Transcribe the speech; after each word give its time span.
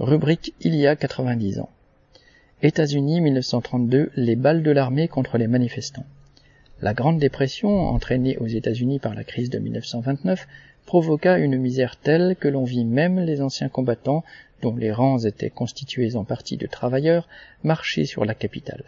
Rubrique 0.00 0.54
Il 0.60 0.76
y 0.76 0.86
a 0.86 0.94
90 0.94 1.58
ans. 1.58 1.70
États-Unis 2.62 3.20
1932, 3.20 4.12
les 4.14 4.36
balles 4.36 4.62
de 4.62 4.70
l'armée 4.70 5.08
contre 5.08 5.38
les 5.38 5.48
manifestants. 5.48 6.06
La 6.80 6.94
Grande 6.94 7.18
Dépression, 7.18 7.88
entraînée 7.88 8.36
aux 8.38 8.46
États-Unis 8.46 9.00
par 9.00 9.16
la 9.16 9.24
crise 9.24 9.50
de 9.50 9.58
1929, 9.58 10.46
provoqua 10.86 11.38
une 11.38 11.58
misère 11.58 11.96
telle 11.96 12.36
que 12.36 12.46
l'on 12.46 12.62
vit 12.62 12.84
même 12.84 13.18
les 13.18 13.42
anciens 13.42 13.68
combattants, 13.68 14.22
dont 14.62 14.76
les 14.76 14.92
rangs 14.92 15.18
étaient 15.18 15.50
constitués 15.50 16.14
en 16.14 16.22
partie 16.22 16.56
de 16.56 16.68
travailleurs, 16.68 17.28
marcher 17.64 18.04
sur 18.04 18.24
la 18.24 18.34
capitale. 18.34 18.84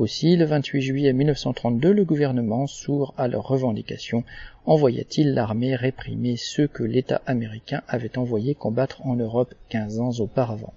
Aussi, 0.00 0.34
le 0.34 0.46
28 0.46 0.80
juillet 0.80 1.12
1932, 1.12 1.92
le 1.92 2.06
gouvernement, 2.06 2.66
sourd 2.66 3.12
à 3.18 3.28
leurs 3.28 3.46
revendications, 3.46 4.24
envoya-t-il 4.64 5.34
l'armée 5.34 5.76
réprimer 5.76 6.38
ceux 6.38 6.66
que 6.66 6.82
l'État 6.82 7.20
américain 7.26 7.82
avait 7.86 8.16
envoyés 8.16 8.54
combattre 8.54 9.04
en 9.04 9.14
Europe 9.16 9.54
quinze 9.68 10.00
ans 10.00 10.12
auparavant? 10.18 10.72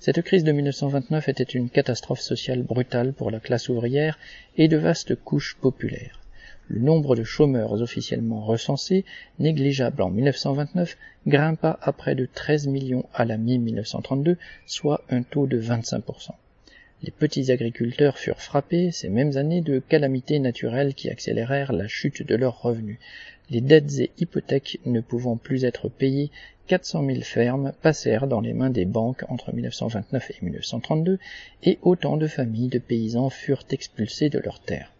Cette 0.00 0.20
crise 0.22 0.42
de 0.42 0.50
1929 0.50 1.28
était 1.28 1.44
une 1.44 1.70
catastrophe 1.70 2.18
sociale 2.18 2.64
brutale 2.64 3.12
pour 3.12 3.30
la 3.30 3.38
classe 3.38 3.68
ouvrière 3.68 4.18
et 4.56 4.66
de 4.66 4.78
vastes 4.78 5.14
couches 5.14 5.56
populaires. 5.60 6.20
Le 6.66 6.80
nombre 6.80 7.14
de 7.14 7.22
chômeurs 7.22 7.80
officiellement 7.80 8.40
recensés, 8.40 9.04
négligeable 9.38 10.02
en 10.02 10.10
1929, 10.10 10.98
grimpa 11.28 11.78
à 11.80 11.92
près 11.92 12.16
de 12.16 12.26
13 12.26 12.66
millions 12.66 13.06
à 13.14 13.24
la 13.26 13.36
mi-1932, 13.36 14.38
soit 14.66 15.02
un 15.08 15.22
taux 15.22 15.46
de 15.46 15.62
25%. 15.62 16.32
Les 17.04 17.10
petits 17.10 17.52
agriculteurs 17.52 18.16
furent 18.16 18.40
frappés 18.40 18.90
ces 18.90 19.10
mêmes 19.10 19.36
années 19.36 19.60
de 19.60 19.78
calamités 19.78 20.38
naturelles 20.38 20.94
qui 20.94 21.10
accélérèrent 21.10 21.74
la 21.74 21.86
chute 21.86 22.26
de 22.26 22.34
leurs 22.34 22.62
revenus. 22.62 22.96
Les 23.50 23.60
dettes 23.60 23.98
et 23.98 24.10
hypothèques 24.16 24.80
ne 24.86 25.02
pouvant 25.02 25.36
plus 25.36 25.66
être 25.66 25.90
payées, 25.90 26.30
400 26.66 27.04
000 27.04 27.20
fermes 27.20 27.74
passèrent 27.82 28.26
dans 28.26 28.40
les 28.40 28.54
mains 28.54 28.70
des 28.70 28.86
banques 28.86 29.22
entre 29.28 29.52
1929 29.52 30.30
et 30.30 30.44
1932 30.46 31.18
et 31.64 31.78
autant 31.82 32.16
de 32.16 32.26
familles 32.26 32.68
de 32.68 32.78
paysans 32.78 33.28
furent 33.28 33.66
expulsées 33.68 34.30
de 34.30 34.38
leurs 34.38 34.60
terres. 34.60 34.90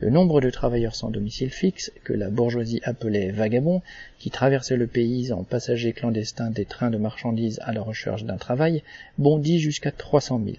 Le 0.00 0.10
nombre 0.10 0.40
de 0.40 0.50
travailleurs 0.50 0.96
sans 0.96 1.10
domicile 1.10 1.50
fixe, 1.50 1.92
que 2.02 2.14
la 2.14 2.30
bourgeoisie 2.30 2.80
appelait 2.82 3.30
vagabonds, 3.30 3.82
qui 4.18 4.30
traversaient 4.30 4.76
le 4.76 4.88
pays 4.88 5.30
en 5.30 5.44
passagers 5.44 5.92
clandestins 5.92 6.50
des 6.50 6.64
trains 6.64 6.90
de 6.90 6.98
marchandises 6.98 7.60
à 7.62 7.72
la 7.72 7.82
recherche 7.82 8.24
d'un 8.24 8.38
travail, 8.38 8.82
bondit 9.18 9.60
jusqu'à 9.60 9.92
300 9.92 10.42
000 10.44 10.56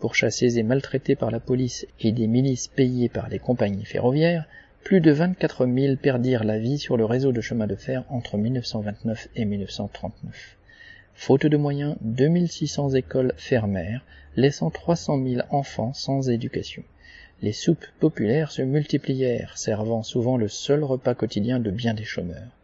pourchassés 0.00 0.58
et 0.58 0.62
maltraités 0.62 1.14
par 1.14 1.30
la 1.30 1.38
police 1.38 1.86
et 2.00 2.10
des 2.10 2.26
milices 2.26 2.68
payées 2.68 3.08
par 3.08 3.28
les 3.28 3.38
compagnies 3.38 3.84
ferroviaires, 3.84 4.46
plus 4.82 5.00
de 5.00 5.10
24 5.10 5.66
000 5.66 5.96
perdirent 5.96 6.44
la 6.44 6.58
vie 6.58 6.78
sur 6.78 6.96
le 6.96 7.04
réseau 7.04 7.32
de 7.32 7.40
chemin 7.40 7.66
de 7.66 7.76
fer 7.76 8.04
entre 8.08 8.38
1929 8.38 9.28
et 9.36 9.44
1939. 9.44 10.56
Faute 11.14 11.46
de 11.46 11.56
moyens, 11.56 11.96
2600 12.00 12.94
écoles 12.94 13.34
fermèrent, 13.36 14.04
laissant 14.36 14.70
300 14.70 15.22
000 15.22 15.42
enfants 15.50 15.92
sans 15.92 16.30
éducation. 16.30 16.82
Les 17.42 17.52
soupes 17.52 17.86
populaires 18.00 18.50
se 18.50 18.62
multiplièrent, 18.62 19.58
servant 19.58 20.02
souvent 20.02 20.36
le 20.36 20.48
seul 20.48 20.82
repas 20.82 21.14
quotidien 21.14 21.60
de 21.60 21.70
bien 21.70 21.94
des 21.94 22.04
chômeurs. 22.04 22.56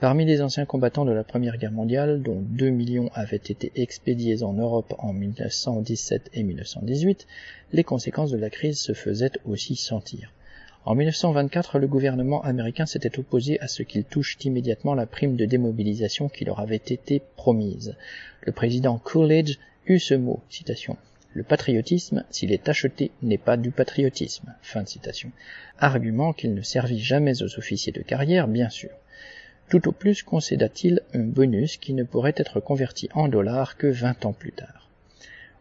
Parmi 0.00 0.24
les 0.24 0.40
anciens 0.40 0.64
combattants 0.64 1.04
de 1.04 1.12
la 1.12 1.24
Première 1.24 1.58
Guerre 1.58 1.72
mondiale, 1.72 2.22
dont 2.22 2.40
2 2.40 2.70
millions 2.70 3.10
avaient 3.12 3.36
été 3.36 3.70
expédiés 3.74 4.42
en 4.42 4.54
Europe 4.54 4.94
en 4.96 5.12
1917 5.12 6.30
et 6.32 6.42
1918, 6.42 7.26
les 7.74 7.84
conséquences 7.84 8.30
de 8.30 8.38
la 8.38 8.48
crise 8.48 8.80
se 8.80 8.94
faisaient 8.94 9.32
aussi 9.44 9.76
sentir. 9.76 10.32
En 10.86 10.94
1924, 10.94 11.78
le 11.78 11.86
gouvernement 11.86 12.42
américain 12.42 12.86
s'était 12.86 13.18
opposé 13.18 13.60
à 13.60 13.68
ce 13.68 13.82
qu'ils 13.82 14.04
touchent 14.04 14.38
immédiatement 14.42 14.94
la 14.94 15.04
prime 15.04 15.36
de 15.36 15.44
démobilisation 15.44 16.30
qui 16.30 16.46
leur 16.46 16.60
avait 16.60 16.76
été 16.76 17.20
promise. 17.36 17.94
Le 18.40 18.52
président 18.52 18.96
Coolidge 18.96 19.58
eut 19.86 19.98
ce 19.98 20.14
mot, 20.14 20.40
citation, 20.48 20.96
le 21.34 21.42
patriotisme, 21.42 22.24
s'il 22.30 22.52
est 22.52 22.70
acheté, 22.70 23.10
n'est 23.20 23.36
pas 23.36 23.58
du 23.58 23.70
patriotisme. 23.70 24.54
Fin 24.62 24.82
de 24.82 24.88
citation. 24.88 25.30
Argument 25.78 26.32
qu'il 26.32 26.54
ne 26.54 26.62
servit 26.62 27.00
jamais 27.00 27.42
aux 27.42 27.58
officiers 27.58 27.92
de 27.92 28.00
carrière, 28.00 28.48
bien 28.48 28.70
sûr. 28.70 28.90
Tout 29.70 29.86
au 29.86 29.92
plus 29.92 30.24
concéda-t-il 30.24 31.00
un 31.14 31.22
bonus 31.22 31.76
qui 31.76 31.94
ne 31.94 32.02
pourrait 32.02 32.34
être 32.36 32.58
converti 32.58 33.08
en 33.14 33.28
dollars 33.28 33.76
que 33.76 33.86
vingt 33.86 34.26
ans 34.26 34.32
plus 34.32 34.50
tard. 34.50 34.90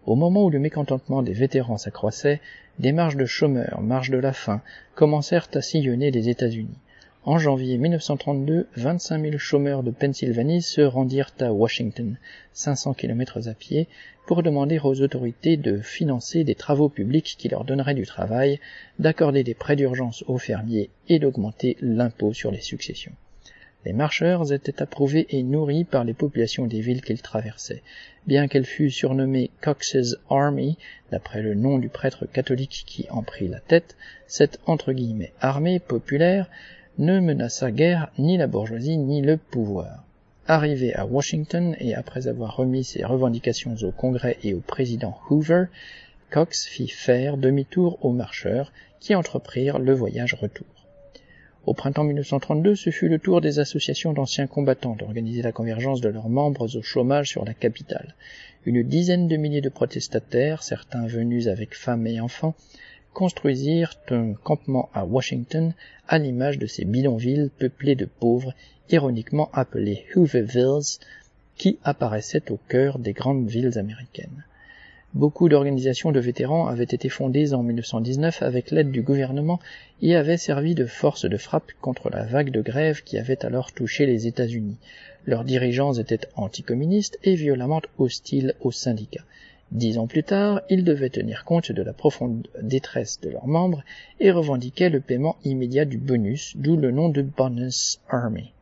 Au 0.08 0.16
moment 0.16 0.46
où 0.46 0.50
le 0.50 0.58
mécontentement 0.58 1.22
des 1.22 1.34
vétérans 1.34 1.78
s'accroissait, 1.78 2.42
des 2.80 2.92
marches 2.92 3.18
de 3.18 3.28
chômeurs, 3.28 3.82
marches 3.82 4.10
de 4.10 4.18
la 4.18 4.34
faim, 4.34 4.64
commencèrent 4.96 5.48
à 5.54 5.62
sillonner 5.62 6.10
les 6.10 6.28
États-Unis. 6.28 6.80
En 7.24 7.38
janvier 7.38 7.78
1932, 7.78 8.66
25 8.76 9.22
000 9.22 9.38
chômeurs 9.38 9.84
de 9.84 9.92
Pennsylvanie 9.92 10.64
se 10.64 10.82
rendirent 10.82 11.36
à 11.40 11.54
Washington, 11.54 12.18
500 12.54 12.96
km 12.96 13.48
à 13.48 13.54
pied, 13.54 13.88
pour 14.26 14.42
demander 14.42 14.80
aux 14.80 15.02
autorités 15.02 15.56
de 15.56 15.82
financer 15.82 16.44
des 16.44 16.56
travaux 16.56 16.90
publics 16.90 17.36
qui 17.38 17.48
leur 17.48 17.64
donneraient 17.64 17.94
du 17.94 18.08
travail, 18.08 18.60
d'accorder 18.98 19.44
des 19.44 19.54
prêts 19.54 19.76
d'urgence 19.76 20.24
aux 20.28 20.40
fermiers 20.40 20.90
et 21.10 21.20
d'augmenter 21.20 21.78
l'impôt 21.80 22.34
sur 22.34 22.50
les 22.50 22.62
successions. 22.62 23.14
Les 23.86 23.94
marcheurs 23.94 24.52
étaient 24.52 24.82
approuvés 24.82 25.26
et 25.30 25.42
nourris 25.42 25.86
par 25.86 26.04
les 26.04 26.14
populations 26.14 26.68
des 26.68 26.82
villes 26.82 27.02
qu'ils 27.02 27.22
traversaient. 27.22 27.82
Bien 28.28 28.50
qu'elle 28.50 28.66
fût 28.66 28.92
surnommée 28.92 29.52
Cox's 29.62 30.18
Army, 30.30 30.78
d'après 31.12 31.42
le 31.42 31.54
nom 31.54 31.78
du 31.78 31.88
prêtre 31.88 32.26
catholique 32.26 32.84
qui 32.86 33.08
en 33.10 33.24
prit 33.24 33.48
la 33.48 33.62
tête, 33.62 33.96
cette 34.28 34.60
entre 34.66 34.92
guillemets 34.92 35.32
armée 35.40 35.80
populaire 35.80 36.50
ne 36.98 37.22
menaça 37.22 37.72
guère 37.72 38.12
ni 38.18 38.36
la 38.36 38.48
bourgeoisie 38.48 38.98
ni 38.98 39.22
le 39.22 39.38
pouvoir. 39.38 40.04
Arrivé 40.48 40.94
à 40.94 41.06
Washington 41.06 41.78
et 41.80 41.96
après 41.96 42.28
avoir 42.28 42.58
remis 42.58 42.84
ses 42.84 43.06
revendications 43.06 43.76
au 43.84 43.92
Congrès 43.92 44.38
et 44.44 44.54
au 44.54 44.60
président 44.60 45.18
Hoover, 45.30 45.66
Cox 46.32 46.66
fit 46.66 46.90
faire 46.90 47.38
demi-tour 47.38 48.04
aux 48.04 48.12
marcheurs 48.12 48.74
qui 49.00 49.16
entreprirent 49.16 49.80
le 49.80 49.94
voyage 49.94 50.34
retour. 50.34 50.68
Au 51.70 51.76
printemps 51.76 52.04
1932, 52.04 52.74
ce 52.74 52.90
fut 52.90 53.10
le 53.10 53.20
tour 53.20 53.42
des 53.42 53.60
associations 53.60 54.12
d'anciens 54.12 54.48
combattants 54.48 54.96
d'organiser 54.96 55.44
la 55.44 55.52
convergence 55.52 56.02
de 56.02 56.10
leurs 56.10 56.28
membres 56.28 56.76
au 56.76 56.82
chômage 56.82 57.30
sur 57.30 57.46
la 57.46 57.54
capitale. 57.54 58.16
Une 58.66 58.82
dizaine 58.82 59.28
de 59.28 59.38
milliers 59.38 59.62
de 59.62 59.70
protestataires, 59.70 60.64
certains 60.64 61.06
venus 61.06 61.46
avec 61.46 61.76
femmes 61.76 62.08
et 62.08 62.22
enfants, 62.22 62.56
construisirent 63.14 63.94
un 64.10 64.34
campement 64.34 64.90
à 64.96 65.06
Washington 65.06 65.76
à 66.08 66.18
l'image 66.18 66.58
de 66.58 66.66
ces 66.66 66.86
bidonvilles 66.86 67.52
peuplés 67.60 67.94
de 67.94 68.06
pauvres, 68.06 68.56
ironiquement 68.90 69.52
appelés 69.54 70.08
Hoovervilles, 70.16 70.98
qui 71.56 71.78
apparaissaient 71.84 72.52
au 72.52 72.58
cœur 72.68 72.98
des 72.98 73.14
grandes 73.14 73.48
villes 73.48 73.78
américaines. 73.78 74.44
Beaucoup 75.16 75.50
d'organisations 75.50 76.12
de 76.12 76.20
vétérans 76.20 76.68
avaient 76.68 76.84
été 76.84 77.10
fondées 77.10 77.56
en 77.56 77.64
1919 77.64 78.44
avec 78.44 78.70
l'aide 78.70 78.92
du 78.92 79.02
gouvernement 79.02 79.60
et 80.04 80.16
avaient 80.16 80.38
servi 80.38 80.76
de 80.76 80.86
force 80.86 81.26
de 81.26 81.36
frappe 81.36 81.72
contre 81.82 82.12
la 82.12 82.26
vague 82.26 82.52
de 82.52 82.62
grève 82.62 83.02
qui 83.02 83.18
avait 83.18 83.44
alors 83.44 83.72
touché 83.72 84.06
les 84.06 84.28
États-Unis. 84.28 84.78
Leurs 85.26 85.46
dirigeants 85.46 85.94
étaient 85.94 86.28
anticommunistes 86.36 87.18
et 87.24 87.34
violemment 87.34 87.82
hostiles 87.98 88.54
aux 88.62 88.72
syndicats. 88.72 89.26
Dix 89.72 89.98
ans 89.98 90.06
plus 90.06 90.24
tard, 90.24 90.62
ils 90.70 90.84
devaient 90.84 91.10
tenir 91.10 91.44
compte 91.44 91.72
de 91.72 91.82
la 91.82 91.94
profonde 91.94 92.48
détresse 92.62 93.20
de 93.20 93.30
leurs 93.30 93.48
membres 93.48 93.84
et 94.20 94.30
revendiquaient 94.30 94.90
le 94.90 95.00
paiement 95.00 95.38
immédiat 95.44 95.86
du 95.86 95.98
bonus, 95.98 96.54
d'où 96.56 96.78
le 96.78 96.92
nom 96.92 97.10
de 97.10 97.24
Bonus 97.24 98.00
Army 98.10 98.54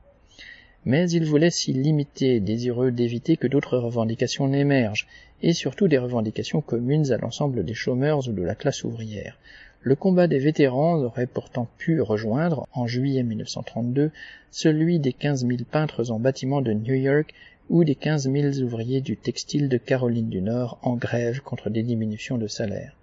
mais 0.87 1.11
ils 1.11 1.25
voulaient 1.25 1.51
s'y 1.51 1.73
limiter, 1.73 2.39
désireux 2.39 2.91
d'éviter 2.91 3.35
que 3.35 3.47
d'autres 3.47 3.77
revendications 3.77 4.47
n'émergent, 4.47 5.05
et 5.43 5.51
surtout 5.51 5.89
des 5.89 5.97
revendications 5.97 6.61
communes 6.61 7.11
à 7.11 7.17
l'ensemble 7.17 7.65
des 7.65 7.73
chômeurs 7.73 8.25
ou 8.29 8.31
de 8.31 8.41
la 8.41 8.55
classe 8.55 8.85
ouvrière. 8.85 9.37
Le 9.81 9.95
combat 9.95 10.27
des 10.27 10.39
vétérans 10.39 10.95
aurait 11.03 11.27
pourtant 11.27 11.67
pu 11.77 11.99
rejoindre, 11.99 12.65
en 12.71 12.87
juillet 12.87 13.23
1932, 13.23 14.11
celui 14.49 14.99
des 14.99 15.11
15 15.11 15.45
000 15.45 15.59
peintres 15.69 16.09
en 16.09 16.19
bâtiment 16.19 16.61
de 16.61 16.71
New 16.71 16.95
York 16.95 17.33
ou 17.69 17.83
des 17.83 17.95
15 17.95 18.31
000 18.31 18.65
ouvriers 18.65 19.01
du 19.01 19.17
textile 19.17 19.67
de 19.67 19.77
Caroline 19.77 20.29
du 20.29 20.41
Nord 20.41 20.79
en 20.83 20.95
grève 20.95 21.41
contre 21.41 21.69
des 21.69 21.83
diminutions 21.83 22.37
de 22.37 22.47
salaire. 22.47 22.95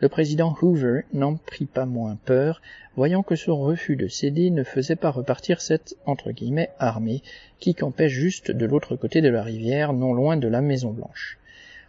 Le 0.00 0.08
président 0.08 0.56
Hoover 0.62 1.02
n'en 1.12 1.34
prit 1.34 1.66
pas 1.66 1.84
moins 1.84 2.16
peur, 2.24 2.62
voyant 2.94 3.24
que 3.24 3.34
son 3.34 3.58
refus 3.58 3.96
de 3.96 4.06
céder 4.06 4.50
ne 4.50 4.62
faisait 4.62 4.94
pas 4.94 5.10
repartir 5.10 5.60
cette 5.60 5.96
entre 6.06 6.30
guillemets 6.30 6.70
armée 6.78 7.22
qui 7.58 7.74
campait 7.74 8.08
juste 8.08 8.52
de 8.52 8.64
l'autre 8.64 8.94
côté 8.94 9.20
de 9.20 9.28
la 9.28 9.42
rivière, 9.42 9.92
non 9.92 10.14
loin 10.14 10.36
de 10.36 10.46
la 10.46 10.60
Maison 10.60 10.92
Blanche. 10.92 11.38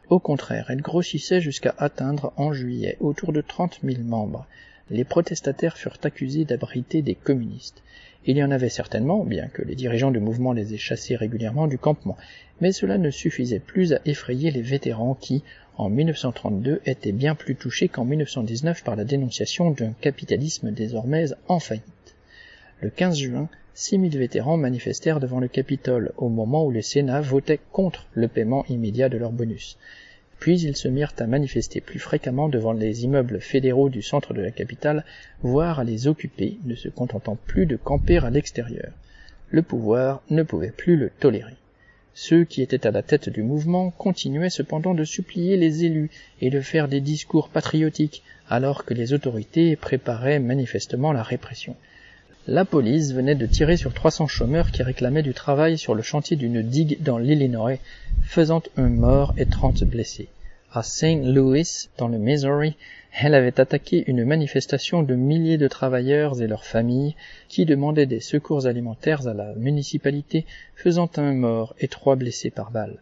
Au 0.10 0.18
contraire, 0.18 0.68
elle 0.70 0.82
grossissait 0.82 1.40
jusqu'à 1.40 1.76
atteindre 1.78 2.34
en 2.36 2.52
juillet 2.52 2.98
autour 3.00 3.32
de 3.32 3.42
trente 3.42 3.84
mille 3.84 4.04
membres. 4.04 4.48
Les 4.92 5.04
protestataires 5.04 5.78
furent 5.78 6.00
accusés 6.04 6.46
d'abriter 6.46 7.02
des 7.02 7.16
communistes. 7.16 7.84
Il 8.26 8.38
y 8.38 8.44
en 8.44 8.52
avait 8.52 8.70
certainement, 8.70 9.24
bien 9.24 9.48
que 9.48 9.62
les 9.62 9.76
dirigeants 9.76 10.12
du 10.12 10.20
mouvement 10.20 10.52
les 10.52 10.74
aient 10.74 10.78
chassés 10.78 11.16
régulièrement 11.16 11.68
du 11.68 11.78
campement, 11.78 12.18
mais 12.60 12.72
cela 12.72 12.98
ne 12.98 13.12
suffisait 13.12 13.60
plus 13.60 13.94
à 13.94 14.02
effrayer 14.06 14.52
les 14.52 14.62
vétérans 14.62 15.14
qui, 15.14 15.44
en 15.78 15.90
1932 15.90 16.82
était 16.86 17.12
bien 17.12 17.36
plus 17.36 17.56
touché 17.56 17.88
qu'en 17.88 18.04
1919 18.04 18.84
par 18.84 18.96
la 18.96 19.06
dénonciation 19.06 19.72
d'un 19.72 19.94
capitalisme 19.94 20.72
désormais 20.72 21.28
en 21.48 21.60
faillite. 21.60 22.16
Le 22.82 22.90
15 22.90 23.18
juin, 23.18 23.50
6000 23.76 24.18
vétérans 24.18 24.58
manifestèrent 24.58 25.22
devant 25.22 25.40
le 25.40 25.48
Capitole 25.48 26.12
au 26.18 26.28
moment 26.28 26.66
où 26.66 26.72
le 26.72 26.82
Sénat 26.82 27.22
votait 27.22 27.62
contre 27.72 28.08
le 28.14 28.28
paiement 28.28 28.66
immédiat 28.68 29.08
de 29.08 29.18
leur 29.18 29.32
bonus. 29.32 29.78
Puis 30.40 30.62
ils 30.62 30.78
se 30.78 30.88
mirent 30.88 31.14
à 31.20 31.28
manifester 31.28 31.82
plus 31.82 32.00
fréquemment 32.00 32.48
devant 32.48 32.72
les 32.72 33.04
immeubles 33.04 33.42
fédéraux 33.42 33.90
du 33.90 34.02
centre 34.02 34.34
de 34.34 34.42
la 34.42 34.52
capitale, 34.52 35.04
voire 35.42 35.80
à 35.80 35.84
les 35.84 36.08
occuper, 36.08 36.58
ne 36.66 36.76
se 36.76 36.88
contentant 36.88 37.38
plus 37.48 37.66
de 37.66 37.76
camper 37.76 38.20
à 38.20 38.30
l'extérieur. 38.30 38.92
Le 39.50 39.62
pouvoir 39.62 40.22
ne 40.30 40.44
pouvait 40.44 40.72
plus 40.72 40.96
le 40.96 41.10
tolérer. 41.10 41.56
Ceux 42.14 42.44
qui 42.44 42.62
étaient 42.62 42.88
à 42.88 42.92
la 42.92 43.04
tête 43.04 43.30
du 43.30 43.44
mouvement 43.44 43.92
continuaient 43.92 44.50
cependant 44.50 44.94
de 44.94 45.04
supplier 45.04 45.58
les 45.58 45.86
élus 45.86 46.10
et 46.42 46.50
de 46.50 46.62
faire 46.62 46.88
des 46.88 47.02
discours 47.02 47.50
patriotiques, 47.50 48.24
alors 48.50 48.86
que 48.86 48.94
les 48.94 49.14
autorités 49.14 49.76
préparaient 49.76 50.40
manifestement 50.40 51.12
la 51.12 51.24
répression. 51.24 51.76
La 52.52 52.66
police 52.66 53.14
venait 53.14 53.36
de 53.36 53.46
tirer 53.46 53.78
sur 53.78 53.94
300 53.94 54.26
chômeurs 54.26 54.72
qui 54.72 54.82
réclamaient 54.82 55.22
du 55.22 55.36
travail 55.36 55.78
sur 55.78 55.94
le 55.94 56.02
chantier 56.02 56.36
d'une 56.36 56.64
digue 56.64 56.98
dans 57.00 57.20
l'Illinois, 57.20 57.78
faisant 58.24 58.64
un 58.76 58.90
mort 58.90 59.36
et 59.38 59.46
30 59.46 59.84
blessés. 59.84 60.30
À 60.74 60.82
St. 60.82 61.22
Louis, 61.26 61.90
dans 62.00 62.08
le 62.08 62.18
Missouri, 62.18 62.76
elle 63.14 63.36
avait 63.36 63.60
attaqué 63.60 64.04
une 64.08 64.26
manifestation 64.26 65.04
de 65.04 65.14
milliers 65.14 65.60
de 65.60 65.68
travailleurs 65.68 66.42
et 66.42 66.48
leurs 66.48 66.66
familles 66.66 67.16
qui 67.50 67.68
demandaient 67.68 68.08
des 68.08 68.20
secours 68.20 68.66
alimentaires 68.66 69.28
à 69.28 69.36
la 69.36 69.54
municipalité, 69.54 70.48
faisant 70.74 71.12
un 71.18 71.36
mort 71.36 71.76
et 71.80 71.88
trois 71.88 72.16
blessés 72.16 72.50
par 72.50 72.72
balle. 72.72 72.98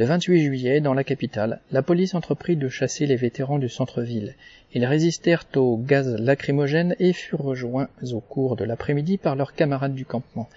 Le 0.00 0.06
28 0.06 0.40
juillet, 0.42 0.80
dans 0.80 0.94
la 0.94 1.04
capitale, 1.04 1.60
la 1.70 1.82
police 1.82 2.14
entreprit 2.14 2.56
de 2.56 2.70
chasser 2.70 3.04
les 3.04 3.16
vétérans 3.16 3.58
du 3.58 3.68
centre-ville. 3.68 4.34
Ils 4.72 4.86
résistèrent 4.86 5.44
au 5.56 5.76
gaz 5.76 6.16
lacrymogène 6.18 6.96
et 6.98 7.12
furent 7.12 7.42
rejoints 7.42 7.90
au 8.10 8.20
cours 8.20 8.56
de 8.56 8.64
l'après-midi 8.64 9.18
par 9.18 9.36
leurs 9.36 9.52
camarades 9.52 9.94
du 9.94 10.06
campement. 10.06 10.48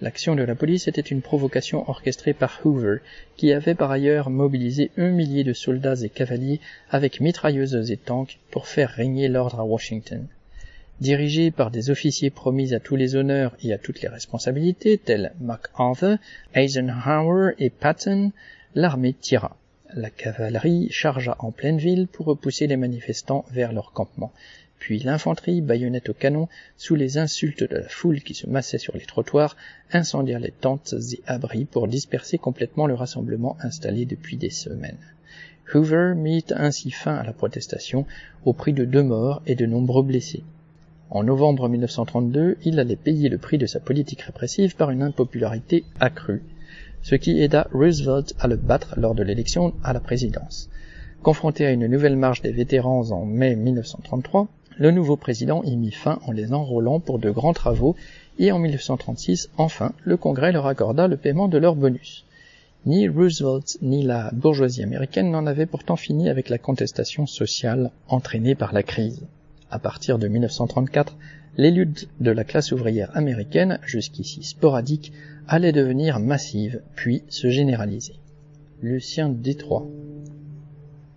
L'action 0.00 0.34
de 0.34 0.42
la 0.42 0.56
police 0.56 0.88
était 0.88 1.00
une 1.00 1.22
provocation 1.22 1.88
orchestrée 1.88 2.32
par 2.32 2.58
Hoover, 2.64 2.96
qui 3.36 3.52
avait 3.52 3.76
par 3.76 3.92
ailleurs 3.92 4.30
mobilisé 4.30 4.90
un 4.96 5.10
millier 5.10 5.44
de 5.44 5.52
soldats 5.52 6.02
et 6.02 6.08
cavaliers 6.08 6.58
avec 6.90 7.20
mitrailleuses 7.20 7.92
et 7.92 7.98
tanks 7.98 8.40
pour 8.50 8.66
faire 8.66 8.90
régner 8.90 9.28
l'ordre 9.28 9.60
à 9.60 9.64
Washington. 9.64 10.26
Dirigé 11.00 11.52
par 11.52 11.70
des 11.70 11.90
officiers 11.90 12.30
promis 12.30 12.74
à 12.74 12.80
tous 12.80 12.96
les 12.96 13.14
honneurs 13.14 13.56
et 13.62 13.72
à 13.72 13.78
toutes 13.78 14.02
les 14.02 14.08
responsabilités, 14.08 14.98
tels 14.98 15.32
MacArthur, 15.40 16.18
Eisenhower 16.56 17.52
et 17.60 17.70
Patton, 17.70 18.32
l'armée 18.74 19.14
tira. 19.14 19.56
La 19.94 20.10
cavalerie 20.10 20.88
chargea 20.90 21.36
en 21.38 21.50
pleine 21.50 21.78
ville 21.78 22.08
pour 22.08 22.26
repousser 22.26 22.66
les 22.66 22.76
manifestants 22.76 23.46
vers 23.50 23.72
leur 23.72 23.92
campement. 23.92 24.32
Puis 24.78 24.98
l'infanterie, 25.00 25.60
baïonnette 25.60 26.10
au 26.10 26.14
canon, 26.14 26.48
sous 26.76 26.94
les 26.94 27.18
insultes 27.18 27.64
de 27.68 27.76
la 27.76 27.88
foule 27.88 28.20
qui 28.20 28.34
se 28.34 28.46
massait 28.46 28.78
sur 28.78 28.96
les 28.96 29.06
trottoirs, 29.06 29.56
incendia 29.92 30.38
les 30.38 30.52
tentes 30.52 30.94
et 31.12 31.20
abris 31.26 31.64
pour 31.64 31.88
disperser 31.88 32.38
complètement 32.38 32.86
le 32.86 32.94
rassemblement 32.94 33.56
installé 33.60 34.04
depuis 34.04 34.36
des 34.36 34.50
semaines. 34.50 34.98
Hoover 35.74 36.12
mit 36.14 36.44
ainsi 36.50 36.90
fin 36.90 37.16
à 37.16 37.24
la 37.24 37.32
protestation 37.32 38.06
au 38.44 38.52
prix 38.52 38.72
de 38.72 38.84
deux 38.84 39.02
morts 39.02 39.42
et 39.46 39.54
de 39.54 39.66
nombreux 39.66 40.02
blessés. 40.02 40.44
En 41.10 41.24
novembre 41.24 41.68
1932, 41.68 42.58
il 42.64 42.78
allait 42.78 42.96
payer 42.96 43.30
le 43.30 43.38
prix 43.38 43.58
de 43.58 43.66
sa 43.66 43.80
politique 43.80 44.22
répressive 44.22 44.76
par 44.76 44.90
une 44.90 45.02
impopularité 45.02 45.84
accrue 46.00 46.42
ce 47.02 47.14
qui 47.14 47.40
aida 47.42 47.68
Roosevelt 47.72 48.34
à 48.38 48.48
le 48.48 48.56
battre 48.56 48.94
lors 48.96 49.14
de 49.14 49.22
l'élection 49.22 49.74
à 49.82 49.92
la 49.92 50.00
présidence. 50.00 50.68
Confronté 51.22 51.66
à 51.66 51.72
une 51.72 51.86
nouvelle 51.86 52.16
marche 52.16 52.42
des 52.42 52.52
vétérans 52.52 53.10
en 53.10 53.24
mai 53.24 53.56
1933, 53.56 54.48
le 54.78 54.90
nouveau 54.92 55.16
président 55.16 55.62
y 55.64 55.76
mit 55.76 55.90
fin 55.90 56.20
en 56.26 56.32
les 56.32 56.52
enrôlant 56.52 57.00
pour 57.00 57.18
de 57.18 57.30
grands 57.30 57.52
travaux 57.52 57.96
et 58.38 58.52
en 58.52 58.58
1936, 58.60 59.50
enfin, 59.56 59.92
le 60.04 60.16
Congrès 60.16 60.52
leur 60.52 60.66
accorda 60.66 61.08
le 61.08 61.16
paiement 61.16 61.48
de 61.48 61.58
leur 61.58 61.74
bonus. 61.74 62.24
Ni 62.86 63.08
Roosevelt 63.08 63.78
ni 63.82 64.04
la 64.04 64.30
bourgeoisie 64.32 64.84
américaine 64.84 65.32
n'en 65.32 65.46
avaient 65.46 65.66
pourtant 65.66 65.96
fini 65.96 66.30
avec 66.30 66.48
la 66.48 66.58
contestation 66.58 67.26
sociale 67.26 67.90
entraînée 68.08 68.54
par 68.54 68.72
la 68.72 68.84
crise. 68.84 69.26
À 69.70 69.80
partir 69.80 70.18
de 70.18 70.28
1934, 70.28 71.16
les 71.58 71.72
luttes 71.72 72.08
de 72.20 72.30
la 72.30 72.44
classe 72.44 72.70
ouvrière 72.70 73.14
américaine, 73.16 73.80
jusqu'ici 73.84 74.44
sporadiques, 74.44 75.12
allait 75.48 75.72
devenir 75.72 76.20
massive, 76.20 76.82
puis 76.94 77.24
se 77.28 77.50
généraliser. 77.50 78.14
Lucien 78.80 79.28
Détroit 79.28 79.86